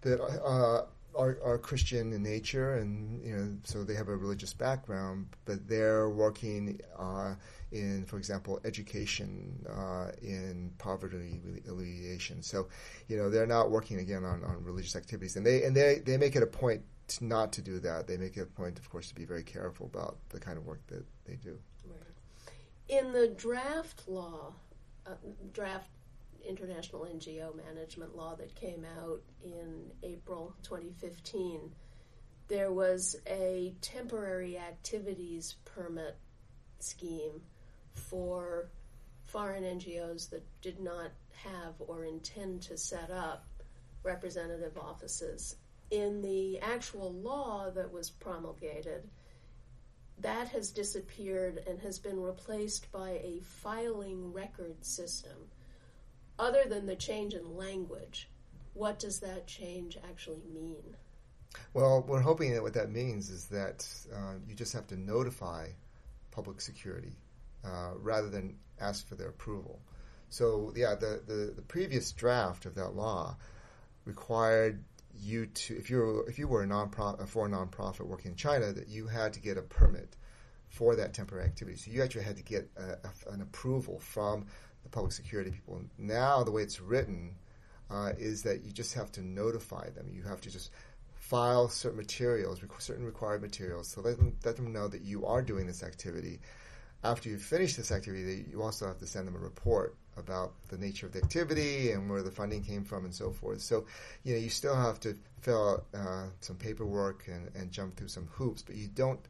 that 0.00 0.20
uh, 0.20 0.86
are, 1.14 1.38
are 1.44 1.58
Christian 1.58 2.12
in 2.12 2.22
nature, 2.22 2.74
and 2.74 3.24
you 3.24 3.36
know, 3.36 3.56
so 3.64 3.84
they 3.84 3.94
have 3.94 4.08
a 4.08 4.16
religious 4.16 4.52
background, 4.52 5.26
but 5.44 5.68
they're 5.68 6.08
working 6.08 6.80
uh, 6.98 7.34
in, 7.72 8.04
for 8.04 8.16
example, 8.18 8.60
education, 8.64 9.66
uh, 9.68 10.10
in 10.22 10.72
poverty 10.78 11.40
alleviation. 11.68 12.42
So, 12.42 12.68
you 13.08 13.16
know, 13.16 13.30
they're 13.30 13.46
not 13.46 13.70
working 13.70 13.98
again 13.98 14.24
on, 14.24 14.44
on 14.44 14.62
religious 14.64 14.96
activities, 14.96 15.36
and 15.36 15.44
they 15.44 15.64
and 15.64 15.76
they 15.76 16.00
they 16.04 16.16
make 16.16 16.36
it 16.36 16.42
a 16.42 16.46
point 16.46 16.82
to 17.08 17.24
not 17.24 17.52
to 17.52 17.62
do 17.62 17.78
that. 17.80 18.06
They 18.06 18.16
make 18.16 18.36
it 18.36 18.42
a 18.42 18.46
point, 18.46 18.78
of 18.78 18.88
course, 18.90 19.08
to 19.08 19.14
be 19.14 19.24
very 19.24 19.42
careful 19.42 19.86
about 19.86 20.16
the 20.30 20.40
kind 20.40 20.56
of 20.56 20.64
work 20.64 20.80
that 20.88 21.04
they 21.24 21.34
do. 21.34 21.58
In 22.88 23.12
the 23.12 23.28
draft 23.28 24.08
law, 24.08 24.52
uh, 25.06 25.10
draft 25.52 25.90
international 26.46 27.02
NGO 27.02 27.54
management 27.56 28.16
law 28.16 28.34
that 28.36 28.54
came 28.54 28.84
out 28.98 29.20
in 29.44 29.90
April 30.02 30.54
2015, 30.62 31.72
there 32.48 32.72
was 32.72 33.16
a 33.26 33.74
temporary 33.80 34.58
activities 34.58 35.54
permit 35.64 36.16
scheme 36.78 37.40
for 37.94 38.70
foreign 39.24 39.62
NGOs 39.62 40.30
that 40.30 40.44
did 40.60 40.80
not 40.80 41.10
have 41.44 41.74
or 41.78 42.04
intend 42.04 42.62
to 42.62 42.76
set 42.76 43.10
up 43.10 43.46
representative 44.02 44.76
offices. 44.76 45.56
In 45.90 46.22
the 46.22 46.58
actual 46.60 47.12
law 47.12 47.70
that 47.70 47.92
was 47.92 48.10
promulgated, 48.10 49.08
that 50.20 50.48
has 50.48 50.70
disappeared 50.70 51.62
and 51.66 51.80
has 51.80 51.98
been 51.98 52.20
replaced 52.20 52.90
by 52.92 53.10
a 53.10 53.40
filing 53.42 54.32
record 54.32 54.84
system. 54.84 55.36
Other 56.40 56.64
than 56.66 56.86
the 56.86 56.96
change 56.96 57.34
in 57.34 57.54
language, 57.54 58.30
what 58.72 58.98
does 58.98 59.20
that 59.20 59.46
change 59.46 59.98
actually 60.08 60.42
mean? 60.50 60.96
Well, 61.74 62.02
we're 62.08 62.20
hoping 62.20 62.54
that 62.54 62.62
what 62.62 62.72
that 62.74 62.90
means 62.90 63.28
is 63.28 63.44
that 63.46 63.86
uh, 64.10 64.36
you 64.48 64.54
just 64.54 64.72
have 64.72 64.86
to 64.86 64.96
notify 64.96 65.68
public 66.30 66.62
security 66.62 67.12
uh, 67.62 67.90
rather 68.00 68.30
than 68.30 68.56
ask 68.80 69.06
for 69.06 69.16
their 69.16 69.28
approval. 69.28 69.80
So, 70.30 70.72
yeah, 70.74 70.94
the, 70.94 71.20
the, 71.26 71.52
the 71.54 71.62
previous 71.62 72.10
draft 72.12 72.64
of 72.64 72.74
that 72.76 72.94
law 72.94 73.36
required 74.06 74.82
you 75.20 75.44
to, 75.44 75.76
if 75.76 75.90
you 75.90 75.98
were, 75.98 76.26
if 76.26 76.38
you 76.38 76.48
were 76.48 76.62
a 76.62 76.66
non-profit, 76.66 77.20
a 77.20 77.26
foreign 77.26 77.52
nonprofit 77.52 78.06
working 78.06 78.30
in 78.30 78.36
China, 78.36 78.72
that 78.72 78.88
you 78.88 79.06
had 79.06 79.34
to 79.34 79.40
get 79.40 79.58
a 79.58 79.62
permit 79.62 80.16
for 80.68 80.96
that 80.96 81.12
temporary 81.12 81.44
activity. 81.44 81.76
So 81.76 81.90
you 81.90 82.02
actually 82.02 82.24
had 82.24 82.36
to 82.36 82.44
get 82.44 82.70
a, 82.78 82.92
a, 83.06 83.32
an 83.34 83.42
approval 83.42 83.98
from 83.98 84.46
public 84.90 85.12
security 85.12 85.50
people. 85.50 85.80
Now, 85.98 86.42
the 86.44 86.50
way 86.50 86.62
it's 86.62 86.80
written 86.80 87.34
uh, 87.90 88.12
is 88.18 88.42
that 88.42 88.64
you 88.64 88.72
just 88.72 88.94
have 88.94 89.10
to 89.12 89.22
notify 89.22 89.90
them. 89.90 90.10
You 90.12 90.22
have 90.22 90.40
to 90.42 90.50
just 90.50 90.70
file 91.14 91.68
certain 91.68 91.98
materials, 91.98 92.60
certain 92.78 93.04
required 93.04 93.42
materials, 93.42 93.88
so 93.88 94.00
let 94.00 94.16
them, 94.16 94.36
let 94.44 94.56
them 94.56 94.72
know 94.72 94.88
that 94.88 95.02
you 95.02 95.26
are 95.26 95.42
doing 95.42 95.66
this 95.66 95.82
activity. 95.82 96.40
After 97.02 97.28
you 97.28 97.38
finish 97.38 97.76
this 97.76 97.92
activity, 97.92 98.44
you 98.50 98.62
also 98.62 98.86
have 98.86 98.98
to 98.98 99.06
send 99.06 99.26
them 99.26 99.36
a 99.36 99.38
report 99.38 99.96
about 100.16 100.52
the 100.68 100.76
nature 100.76 101.06
of 101.06 101.12
the 101.12 101.22
activity 101.22 101.92
and 101.92 102.10
where 102.10 102.22
the 102.22 102.30
funding 102.30 102.62
came 102.62 102.84
from 102.84 103.04
and 103.04 103.14
so 103.14 103.30
forth. 103.30 103.60
So, 103.60 103.86
you 104.24 104.34
know, 104.34 104.40
you 104.40 104.50
still 104.50 104.76
have 104.76 105.00
to 105.00 105.16
fill 105.40 105.70
out 105.70 105.84
uh, 105.94 106.26
some 106.40 106.56
paperwork 106.56 107.26
and, 107.26 107.50
and 107.54 107.70
jump 107.70 107.96
through 107.96 108.08
some 108.08 108.28
hoops, 108.32 108.62
but 108.62 108.76
you 108.76 108.88
don't 108.88 109.20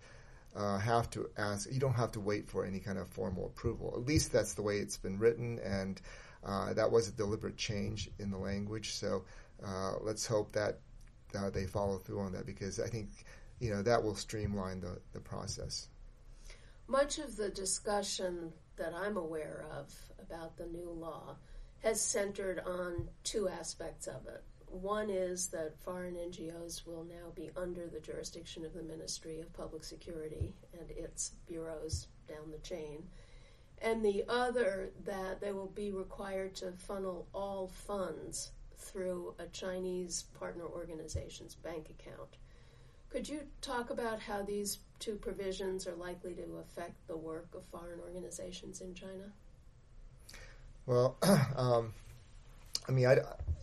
uh, 0.56 0.78
have 0.78 1.08
to 1.10 1.30
ask, 1.38 1.70
you 1.70 1.78
don't 1.78 1.94
have 1.94 2.12
to 2.12 2.20
wait 2.20 2.48
for 2.48 2.64
any 2.64 2.80
kind 2.80 2.98
of 2.98 3.08
formal 3.08 3.46
approval. 3.46 3.92
At 3.96 4.06
least 4.06 4.32
that's 4.32 4.54
the 4.54 4.62
way 4.62 4.78
it's 4.78 4.96
been 4.96 5.18
written, 5.18 5.58
and 5.64 6.00
uh, 6.44 6.72
that 6.74 6.90
was 6.90 7.08
a 7.08 7.12
deliberate 7.12 7.56
change 7.56 8.10
in 8.18 8.30
the 8.30 8.38
language. 8.38 8.92
So 8.94 9.24
uh, 9.64 9.94
let's 10.00 10.26
hope 10.26 10.52
that 10.52 10.78
uh, 11.38 11.50
they 11.50 11.66
follow 11.66 11.98
through 11.98 12.20
on 12.20 12.32
that 12.32 12.46
because 12.46 12.80
I 12.80 12.88
think, 12.88 13.10
you 13.60 13.70
know, 13.70 13.82
that 13.82 14.02
will 14.02 14.14
streamline 14.14 14.80
the, 14.80 14.98
the 15.12 15.20
process. 15.20 15.88
Much 16.88 17.18
of 17.18 17.36
the 17.36 17.50
discussion 17.50 18.52
that 18.76 18.92
I'm 18.94 19.16
aware 19.16 19.64
of 19.70 19.94
about 20.20 20.56
the 20.56 20.66
new 20.66 20.90
law 20.90 21.36
has 21.84 22.00
centered 22.00 22.60
on 22.66 23.08
two 23.22 23.48
aspects 23.48 24.06
of 24.06 24.26
it. 24.26 24.42
One 24.70 25.10
is 25.10 25.48
that 25.48 25.78
foreign 25.80 26.14
NGOs 26.14 26.86
will 26.86 27.04
now 27.04 27.30
be 27.34 27.50
under 27.56 27.88
the 27.88 28.00
jurisdiction 28.00 28.64
of 28.64 28.72
the 28.72 28.82
Ministry 28.82 29.40
of 29.40 29.52
Public 29.52 29.82
Security 29.82 30.54
and 30.78 30.90
its 30.90 31.32
bureaus 31.46 32.06
down 32.28 32.50
the 32.52 32.58
chain. 32.58 33.02
And 33.82 34.04
the 34.04 34.24
other, 34.28 34.90
that 35.04 35.40
they 35.40 35.52
will 35.52 35.72
be 35.74 35.90
required 35.90 36.54
to 36.56 36.72
funnel 36.72 37.26
all 37.34 37.68
funds 37.68 38.52
through 38.76 39.34
a 39.38 39.46
Chinese 39.46 40.24
partner 40.38 40.64
organization's 40.64 41.54
bank 41.54 41.90
account. 41.90 42.36
Could 43.08 43.28
you 43.28 43.40
talk 43.60 43.90
about 43.90 44.20
how 44.20 44.42
these 44.42 44.78
two 45.00 45.16
provisions 45.16 45.86
are 45.86 45.96
likely 45.96 46.34
to 46.34 46.58
affect 46.60 47.06
the 47.08 47.16
work 47.16 47.48
of 47.54 47.64
foreign 47.72 47.98
organizations 48.00 48.80
in 48.80 48.94
China? 48.94 49.32
Well, 50.86 51.16
um, 51.56 51.92
I 52.90 52.92
mean, 52.92 53.06
I, 53.06 53.18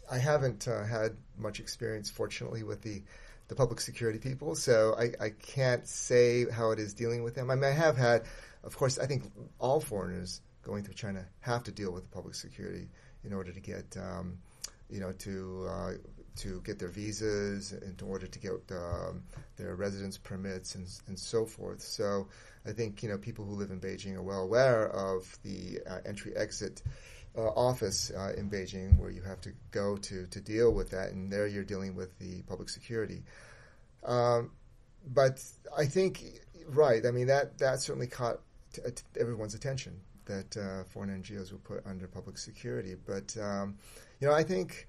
I 0.10 0.20
haven't 0.20 0.70
uh, 0.70 0.86
had 0.86 1.18
much 1.38 1.60
experience, 1.60 2.10
fortunately, 2.10 2.64
with 2.64 2.82
the, 2.82 3.04
the 3.50 3.56
public 3.56 3.82
security 3.82 4.20
people, 4.20 4.56
so 4.56 4.96
I, 4.98 5.26
I 5.26 5.30
can't 5.32 5.86
say 5.86 6.50
how 6.50 6.72
it 6.72 6.80
is 6.80 6.94
dealing 6.94 7.24
with 7.24 7.36
them. 7.36 7.52
I 7.52 7.56
mean, 7.56 7.66
I 7.66 7.72
have 7.72 7.98
had, 7.98 8.24
of 8.64 8.78
course, 8.78 8.98
I 8.98 9.06
think 9.06 9.24
all 9.60 9.82
foreigners 9.82 10.40
going 10.64 10.86
through 10.86 10.94
China 10.94 11.26
have 11.42 11.64
to 11.66 11.74
deal 11.74 11.92
with 11.92 12.04
the 12.04 12.10
public 12.10 12.36
security 12.36 12.88
in 13.26 13.34
order 13.34 13.52
to 13.52 13.60
get, 13.60 13.98
um, 13.98 14.38
you 14.90 15.02
know, 15.02 15.12
to 15.12 15.68
uh, 15.70 15.92
to 16.38 16.62
get 16.62 16.80
their 16.80 16.88
visas, 16.88 17.74
in 17.74 17.98
order 18.08 18.28
to 18.28 18.40
get 18.40 18.52
um, 18.72 19.24
their 19.58 19.76
residence 19.76 20.18
permits, 20.18 20.76
and, 20.76 20.88
and 21.08 21.20
so 21.20 21.46
forth. 21.46 21.82
So 21.82 22.28
I 22.66 22.72
think 22.72 23.04
you 23.04 23.10
know 23.10 23.18
people 23.18 23.44
who 23.44 23.56
live 23.56 23.72
in 23.72 23.82
Beijing 23.82 24.16
are 24.16 24.22
well 24.22 24.44
aware 24.44 24.88
of 24.88 25.38
the 25.44 25.80
uh, 25.90 25.98
entry-exit 26.06 26.82
uh, 27.38 27.50
office 27.50 28.12
uh, 28.18 28.34
in 28.36 28.50
Beijing 28.50 28.98
where 28.98 29.12
you 29.12 29.22
have 29.22 29.40
to 29.42 29.52
go 29.72 29.96
to 29.98 30.26
to 30.28 30.42
deal 30.42 30.74
with 30.74 30.90
that, 30.92 31.12
and 31.12 31.32
there 31.32 31.48
you're 31.48 31.64
dealing 31.64 31.96
with 31.96 32.18
the 32.20 32.42
public 32.44 32.70
security. 32.70 33.24
Um, 34.04 34.52
but 35.06 35.44
I 35.78 35.86
think 35.86 36.24
right. 36.68 37.06
I 37.06 37.12
mean 37.12 37.28
that 37.28 37.58
that 37.60 37.82
certainly 37.82 38.08
caught 38.08 38.40
t- 38.74 38.82
t- 38.84 39.04
everyone's 39.20 39.54
attention 39.54 40.00
that 40.26 40.58
uh, 40.58 40.84
foreign 40.86 41.10
NGOs 41.22 41.52
were 41.52 41.60
put 41.60 41.86
under 41.86 42.08
public 42.08 42.38
security. 42.38 42.96
But 43.06 43.36
um, 43.42 43.78
you 44.20 44.28
know, 44.28 44.34
I 44.34 44.44
think 44.44 44.88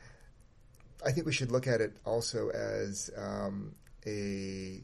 I 1.05 1.13
think 1.13 1.27
we 1.27 1.33
should 1.33 1.53
look 1.53 1.67
at 1.67 1.81
it 1.81 1.97
also 2.05 2.49
as 2.49 3.11
um, 3.17 3.75
a 4.07 4.83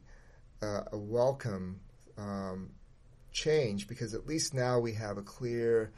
uh, 0.63 0.83
a 0.93 0.99
welcome 0.99 1.81
um, 2.19 2.71
change 3.33 3.89
because 3.89 4.15
at 4.15 4.27
least 4.27 4.55
now 4.55 4.79
we 4.79 4.93
have 4.93 5.19
a 5.19 5.23
clear 5.23 5.93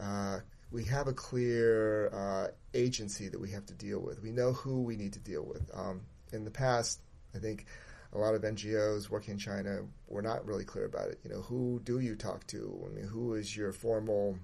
uh, 0.00 0.40
we 0.72 0.84
have 0.84 1.06
a 1.06 1.12
clear 1.12 2.08
uh, 2.08 2.48
agency 2.74 3.28
that 3.28 3.38
we 3.38 3.50
have 3.50 3.66
to 3.66 3.74
deal 3.74 4.00
with. 4.00 4.22
We 4.22 4.30
know 4.32 4.52
who 4.52 4.82
we 4.82 4.96
need 4.96 5.12
to 5.12 5.20
deal 5.20 5.44
with. 5.44 5.70
Um, 5.74 6.00
in 6.32 6.44
the 6.44 6.50
past, 6.50 7.00
I 7.34 7.38
think 7.38 7.66
a 8.14 8.18
lot 8.18 8.34
of 8.34 8.42
NGOs 8.42 9.10
working 9.10 9.32
in 9.34 9.38
China 9.38 9.82
were 10.08 10.22
not 10.22 10.46
really 10.46 10.64
clear 10.64 10.86
about 10.86 11.08
it. 11.08 11.20
You 11.24 11.30
know, 11.30 11.42
who 11.42 11.80
do 11.84 12.00
you 12.00 12.16
talk 12.16 12.46
to? 12.48 12.88
I 12.90 12.94
mean, 12.94 13.06
who 13.06 13.34
is 13.34 13.54
your 13.56 13.72
formal 13.72 14.38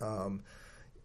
um, 0.00 0.42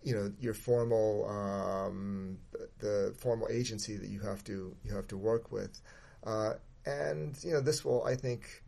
you 0.04 0.14
know 0.14 0.32
your 0.40 0.54
formal 0.54 1.28
um, 1.28 2.38
the 2.80 3.14
formal 3.18 3.48
agency 3.52 3.98
that 3.98 4.08
you 4.08 4.20
have 4.20 4.44
to 4.46 4.76
you 4.84 4.96
have 4.96 5.08
to 5.08 5.18
work 5.18 5.52
with, 5.52 5.82
uh, 6.26 6.54
and 6.86 7.36
you 7.44 7.52
know 7.52 7.60
this 7.60 7.84
will 7.84 8.04
I 8.04 8.16
think 8.16 8.64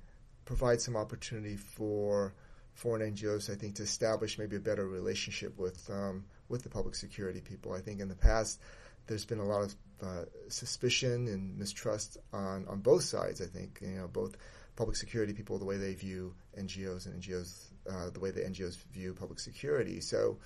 provide 0.46 0.82
some 0.82 0.96
opportunity 0.96 1.56
for 1.56 2.34
foreign 2.78 3.14
NGOs 3.14 3.50
I 3.50 3.56
think 3.56 3.76
to 3.76 3.84
establish 3.84 4.38
maybe 4.38 4.56
a 4.56 4.60
better 4.60 4.88
relationship 4.88 5.58
with 5.58 5.90
um, 5.90 6.24
with 6.48 6.64
the 6.64 6.70
public 6.70 6.96
security 6.96 7.42
people. 7.42 7.74
I 7.74 7.82
think 7.82 8.00
in 8.00 8.08
the 8.08 8.16
past 8.16 8.62
there's 9.08 9.26
been 9.26 9.40
a 9.40 9.46
lot 9.46 9.64
of 9.64 9.76
uh, 10.02 10.26
suspicion 10.48 11.28
and 11.28 11.58
mistrust 11.58 12.18
on, 12.32 12.66
on 12.68 12.80
both 12.82 13.04
sides. 13.04 13.42
I 13.42 13.46
think 13.46 13.80
you 13.82 13.98
know 13.98 14.08
both 14.08 14.38
public 14.76 14.96
security 14.96 15.34
people 15.34 15.58
the 15.58 15.66
way 15.66 15.78
they 15.78 15.96
view 15.96 16.36
NGOs 16.58 17.08
and 17.08 17.22
NGOs 17.22 17.66
uh, 17.90 18.12
the 18.12 18.20
way 18.20 18.30
the 18.30 18.42
NGOs 18.42 18.78
view 18.94 19.14
public 19.14 19.40
security. 19.40 20.00
So 20.00 20.38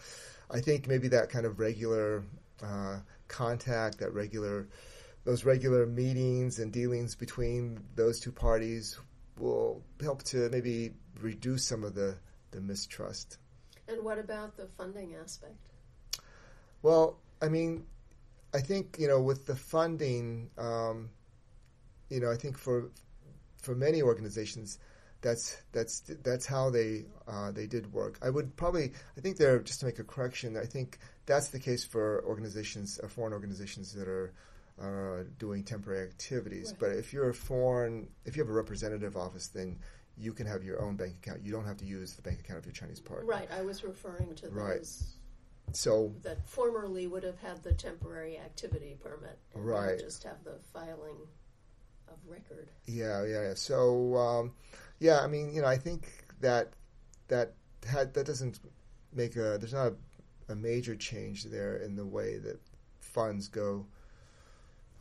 I 0.50 0.62
think 0.62 0.88
maybe 0.88 1.10
that 1.10 1.30
kind 1.30 1.46
of 1.46 1.60
regular 1.60 2.24
uh, 2.64 3.00
contact, 3.28 4.00
that 4.00 4.14
regular 4.14 4.68
those 5.26 5.44
regular 5.44 5.86
meetings 5.86 6.60
and 6.60 6.72
dealings 6.72 7.16
between 7.16 7.80
those 7.96 8.20
two 8.20 8.32
parties 8.32 8.98
will 9.41 9.83
help 10.01 10.24
to 10.24 10.50
maybe 10.50 10.91
reduce 11.19 11.65
some 11.67 11.83
of 11.83 11.95
the, 11.95 12.17
the 12.51 12.62
mistrust. 12.62 13.38
And 13.88 14.03
what 14.03 14.19
about 14.19 14.55
the 14.55 14.67
funding 14.77 15.15
aspect? 15.21 15.57
Well, 16.81 17.17
I 17.41 17.50
mean, 17.50 17.86
I 18.53 18.60
think 18.60 18.98
you 19.00 19.07
know 19.07 19.21
with 19.21 19.45
the 19.45 19.55
funding, 19.55 20.50
um, 20.57 21.10
you 22.10 22.19
know, 22.19 22.31
I 22.31 22.36
think 22.36 22.57
for 22.57 22.91
for 23.57 23.75
many 23.75 24.01
organizations, 24.01 24.79
that's 25.21 25.62
that's 25.71 26.01
that's 26.24 26.45
how 26.45 26.69
they 26.69 27.05
uh, 27.27 27.51
they 27.51 27.67
did 27.67 27.91
work. 27.93 28.19
I 28.21 28.29
would 28.29 28.55
probably 28.55 28.91
I 29.17 29.21
think 29.21 29.38
there 29.38 29.60
just 29.60 29.79
to 29.81 29.86
make 29.86 30.00
a 30.00 30.03
correction. 30.03 30.57
I 30.57 30.65
think 30.65 31.00
that's 31.25 31.50
the 31.50 31.60
case 31.60 31.83
for 31.83 32.24
organizations, 32.25 33.00
uh, 33.03 33.07
foreign 33.07 33.33
organizations 33.33 33.93
that 33.93 34.07
are 34.07 34.33
uh, 34.82 35.24
doing 35.38 35.64
temporary 35.64 36.08
activities. 36.08 36.70
Right. 36.72 36.80
But 36.80 36.90
if 36.92 37.14
you're 37.14 37.30
a 37.30 37.34
foreign, 37.34 38.08
if 38.26 38.36
you 38.36 38.44
have 38.44 38.50
a 38.50 38.54
representative 38.54 39.16
office, 39.16 39.48
then 39.48 39.78
you 40.18 40.34
can 40.34 40.46
have 40.46 40.64
your 40.64 40.82
own 40.82 40.96
bank 40.96 41.16
account. 41.22 41.44
You 41.44 41.52
don't 41.52 41.66
have 41.66 41.78
to 41.78 41.86
use 41.86 42.14
the 42.14 42.22
bank 42.22 42.40
account 42.40 42.60
of 42.60 42.66
your 42.66 42.74
Chinese 42.74 43.00
partner. 43.00 43.28
Right. 43.28 43.50
I 43.52 43.62
was 43.62 43.84
referring 43.84 44.36
to 44.36 44.50
right. 44.50 44.78
those. 44.78 45.16
So 45.74 46.14
that 46.24 46.48
formerly 46.48 47.08
would 47.08 47.24
have 47.24 47.40
had 47.40 47.64
the 47.64 47.74
temporary 47.74 48.38
activity 48.38 48.98
permit, 49.02 49.38
right? 49.56 49.98
Just 49.98 50.24
have 50.24 50.44
the 50.44 50.58
filing 50.74 51.16
of 52.10 52.18
record. 52.28 52.70
Yeah, 52.88 53.24
yeah. 53.24 53.42
yeah. 53.44 53.54
So, 53.54 54.18
um, 54.18 54.54
yeah. 55.00 55.20
I 55.20 55.28
mean, 55.28 55.54
you 55.54 55.62
know, 55.62 55.68
I 55.68 55.78
think 55.78 56.10
that 56.42 56.74
that 57.30 57.54
had 57.88 58.14
that 58.16 58.26
doesn't 58.26 58.60
make 59.14 59.38
a. 59.38 59.58
There's 59.58 59.74
not 59.74 59.94
a, 59.94 60.52
a 60.52 60.56
major 60.56 60.96
change 60.96 61.46
there 61.46 61.78
in 61.78 61.96
the 61.96 62.06
way 62.06 62.38
that 62.40 62.60
funds 63.00 63.48
go 63.48 63.86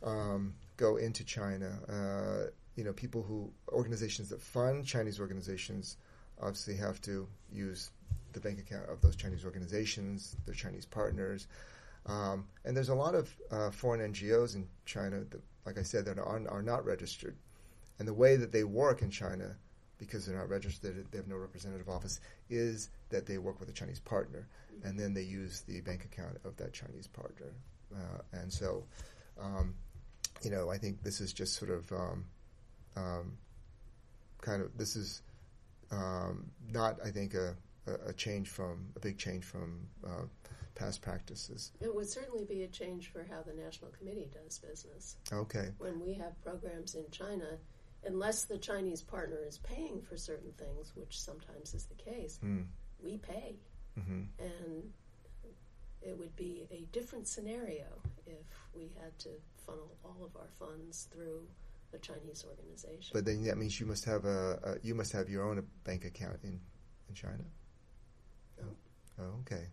um, 0.03 0.53
go 0.77 0.97
into 0.97 1.23
China. 1.23 1.79
Uh, 1.87 2.49
you 2.75 2.83
know, 2.83 2.93
people 2.93 3.21
who 3.21 3.51
organizations 3.69 4.29
that 4.29 4.41
fund 4.41 4.85
Chinese 4.85 5.19
organizations 5.19 5.97
obviously 6.41 6.75
have 6.75 7.01
to 7.01 7.27
use 7.51 7.91
the 8.33 8.39
bank 8.39 8.59
account 8.59 8.89
of 8.89 9.01
those 9.01 9.15
Chinese 9.15 9.45
organizations, 9.45 10.35
their 10.45 10.55
Chinese 10.55 10.85
partners. 10.85 11.47
Um, 12.05 12.45
and 12.65 12.75
there's 12.75 12.89
a 12.89 12.95
lot 12.95 13.13
of 13.13 13.33
uh, 13.51 13.69
foreign 13.71 14.13
NGOs 14.13 14.55
in 14.55 14.67
China 14.85 15.23
that, 15.29 15.41
like 15.65 15.77
I 15.77 15.83
said, 15.83 16.05
that 16.05 16.17
are, 16.17 16.47
are 16.49 16.61
not 16.61 16.85
registered. 16.85 17.35
And 17.99 18.07
the 18.07 18.13
way 18.13 18.35
that 18.35 18.51
they 18.51 18.63
work 18.63 19.01
in 19.01 19.11
China, 19.11 19.55
because 19.99 20.25
they're 20.25 20.37
not 20.37 20.49
registered, 20.49 21.05
they 21.11 21.17
have 21.17 21.27
no 21.27 21.35
representative 21.35 21.89
office, 21.89 22.19
is 22.49 22.89
that 23.09 23.27
they 23.27 23.37
work 23.37 23.59
with 23.59 23.69
a 23.69 23.73
Chinese 23.73 23.99
partner, 23.99 24.47
and 24.83 24.99
then 24.99 25.13
they 25.13 25.21
use 25.21 25.61
the 25.61 25.81
bank 25.81 26.05
account 26.05 26.39
of 26.43 26.57
that 26.57 26.73
Chinese 26.73 27.07
partner. 27.07 27.53
Uh, 27.93 28.21
and 28.33 28.51
so, 28.51 28.83
um, 29.39 29.75
you 30.43 30.51
know, 30.51 30.69
I 30.69 30.77
think 30.77 31.03
this 31.03 31.21
is 31.21 31.33
just 31.33 31.55
sort 31.55 31.71
of 31.71 31.91
um, 31.91 32.25
um, 32.95 33.37
kind 34.41 34.61
of 34.61 34.77
this 34.77 34.95
is 34.95 35.21
um, 35.91 36.49
not, 36.71 36.97
I 37.05 37.11
think, 37.11 37.33
a, 37.33 37.55
a, 38.07 38.13
change 38.13 38.49
from 38.49 38.87
a 38.95 38.99
big 38.99 39.17
change 39.17 39.43
from 39.43 39.87
uh, 40.05 40.23
past 40.75 41.01
practices. 41.01 41.71
It 41.81 41.93
would 41.93 42.07
certainly 42.07 42.45
be 42.45 42.63
a 42.63 42.67
change 42.67 43.11
for 43.11 43.25
how 43.29 43.41
the 43.41 43.53
National 43.53 43.91
Committee 43.91 44.29
does 44.31 44.59
business. 44.59 45.17
Okay. 45.31 45.69
When 45.77 45.99
we 45.99 46.13
have 46.13 46.41
programs 46.41 46.95
in 46.95 47.05
China, 47.11 47.57
unless 48.05 48.45
the 48.45 48.57
Chinese 48.57 49.01
partner 49.01 49.39
is 49.47 49.57
paying 49.59 50.01
for 50.01 50.17
certain 50.17 50.51
things, 50.57 50.93
which 50.95 51.19
sometimes 51.19 51.73
is 51.73 51.85
the 51.85 51.95
case, 51.95 52.39
mm. 52.43 52.65
we 53.03 53.17
pay. 53.17 53.55
Mm-hmm. 53.99 54.21
And 54.39 54.83
it 56.01 56.17
would 56.17 56.35
be 56.35 56.67
a 56.71 56.85
different 56.91 57.27
scenario 57.27 57.85
if 58.25 58.45
we 58.73 58.91
had 59.01 59.17
to 59.19 59.29
funnel 59.65 59.91
all 60.03 60.23
of 60.23 60.35
our 60.35 60.49
funds 60.59 61.07
through 61.13 61.47
a 61.93 61.97
Chinese 61.97 62.45
organization. 62.47 63.11
But 63.13 63.25
then 63.25 63.43
that 63.43 63.57
means 63.57 63.79
you 63.79 63.85
must 63.85 64.05
have 64.05 64.25
a, 64.25 64.59
a 64.63 64.85
you 64.85 64.95
must 64.95 65.11
have 65.11 65.29
your 65.29 65.43
own 65.43 65.65
bank 65.83 66.05
account 66.05 66.37
in 66.43 66.59
in 67.09 67.15
China. 67.15 67.43
Oh, 68.61 68.65
oh 69.19 69.39
okay, 69.41 69.67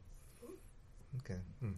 okay. 1.18 1.40
Hmm. 1.60 1.72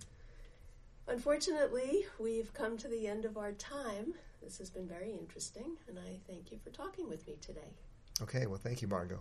Unfortunately, 1.07 2.07
we've 2.19 2.55
come 2.55 2.79
to 2.79 2.89
the 2.89 3.09
end 3.09 3.25
of 3.25 3.37
our 3.37 3.53
time. 3.53 4.15
This 4.43 4.59
has 4.59 4.71
been 4.71 4.87
very 4.87 5.11
interesting, 5.11 5.77
and 5.89 5.99
I 5.99 6.19
thank 6.27 6.53
you 6.53 6.59
for 6.63 6.71
talking 6.71 7.09
with 7.09 7.27
me 7.27 7.37
today. 7.41 7.75
Okay, 8.23 8.47
well, 8.47 8.61
thank 8.63 8.81
you, 8.81 8.89
Margot. 8.89 9.21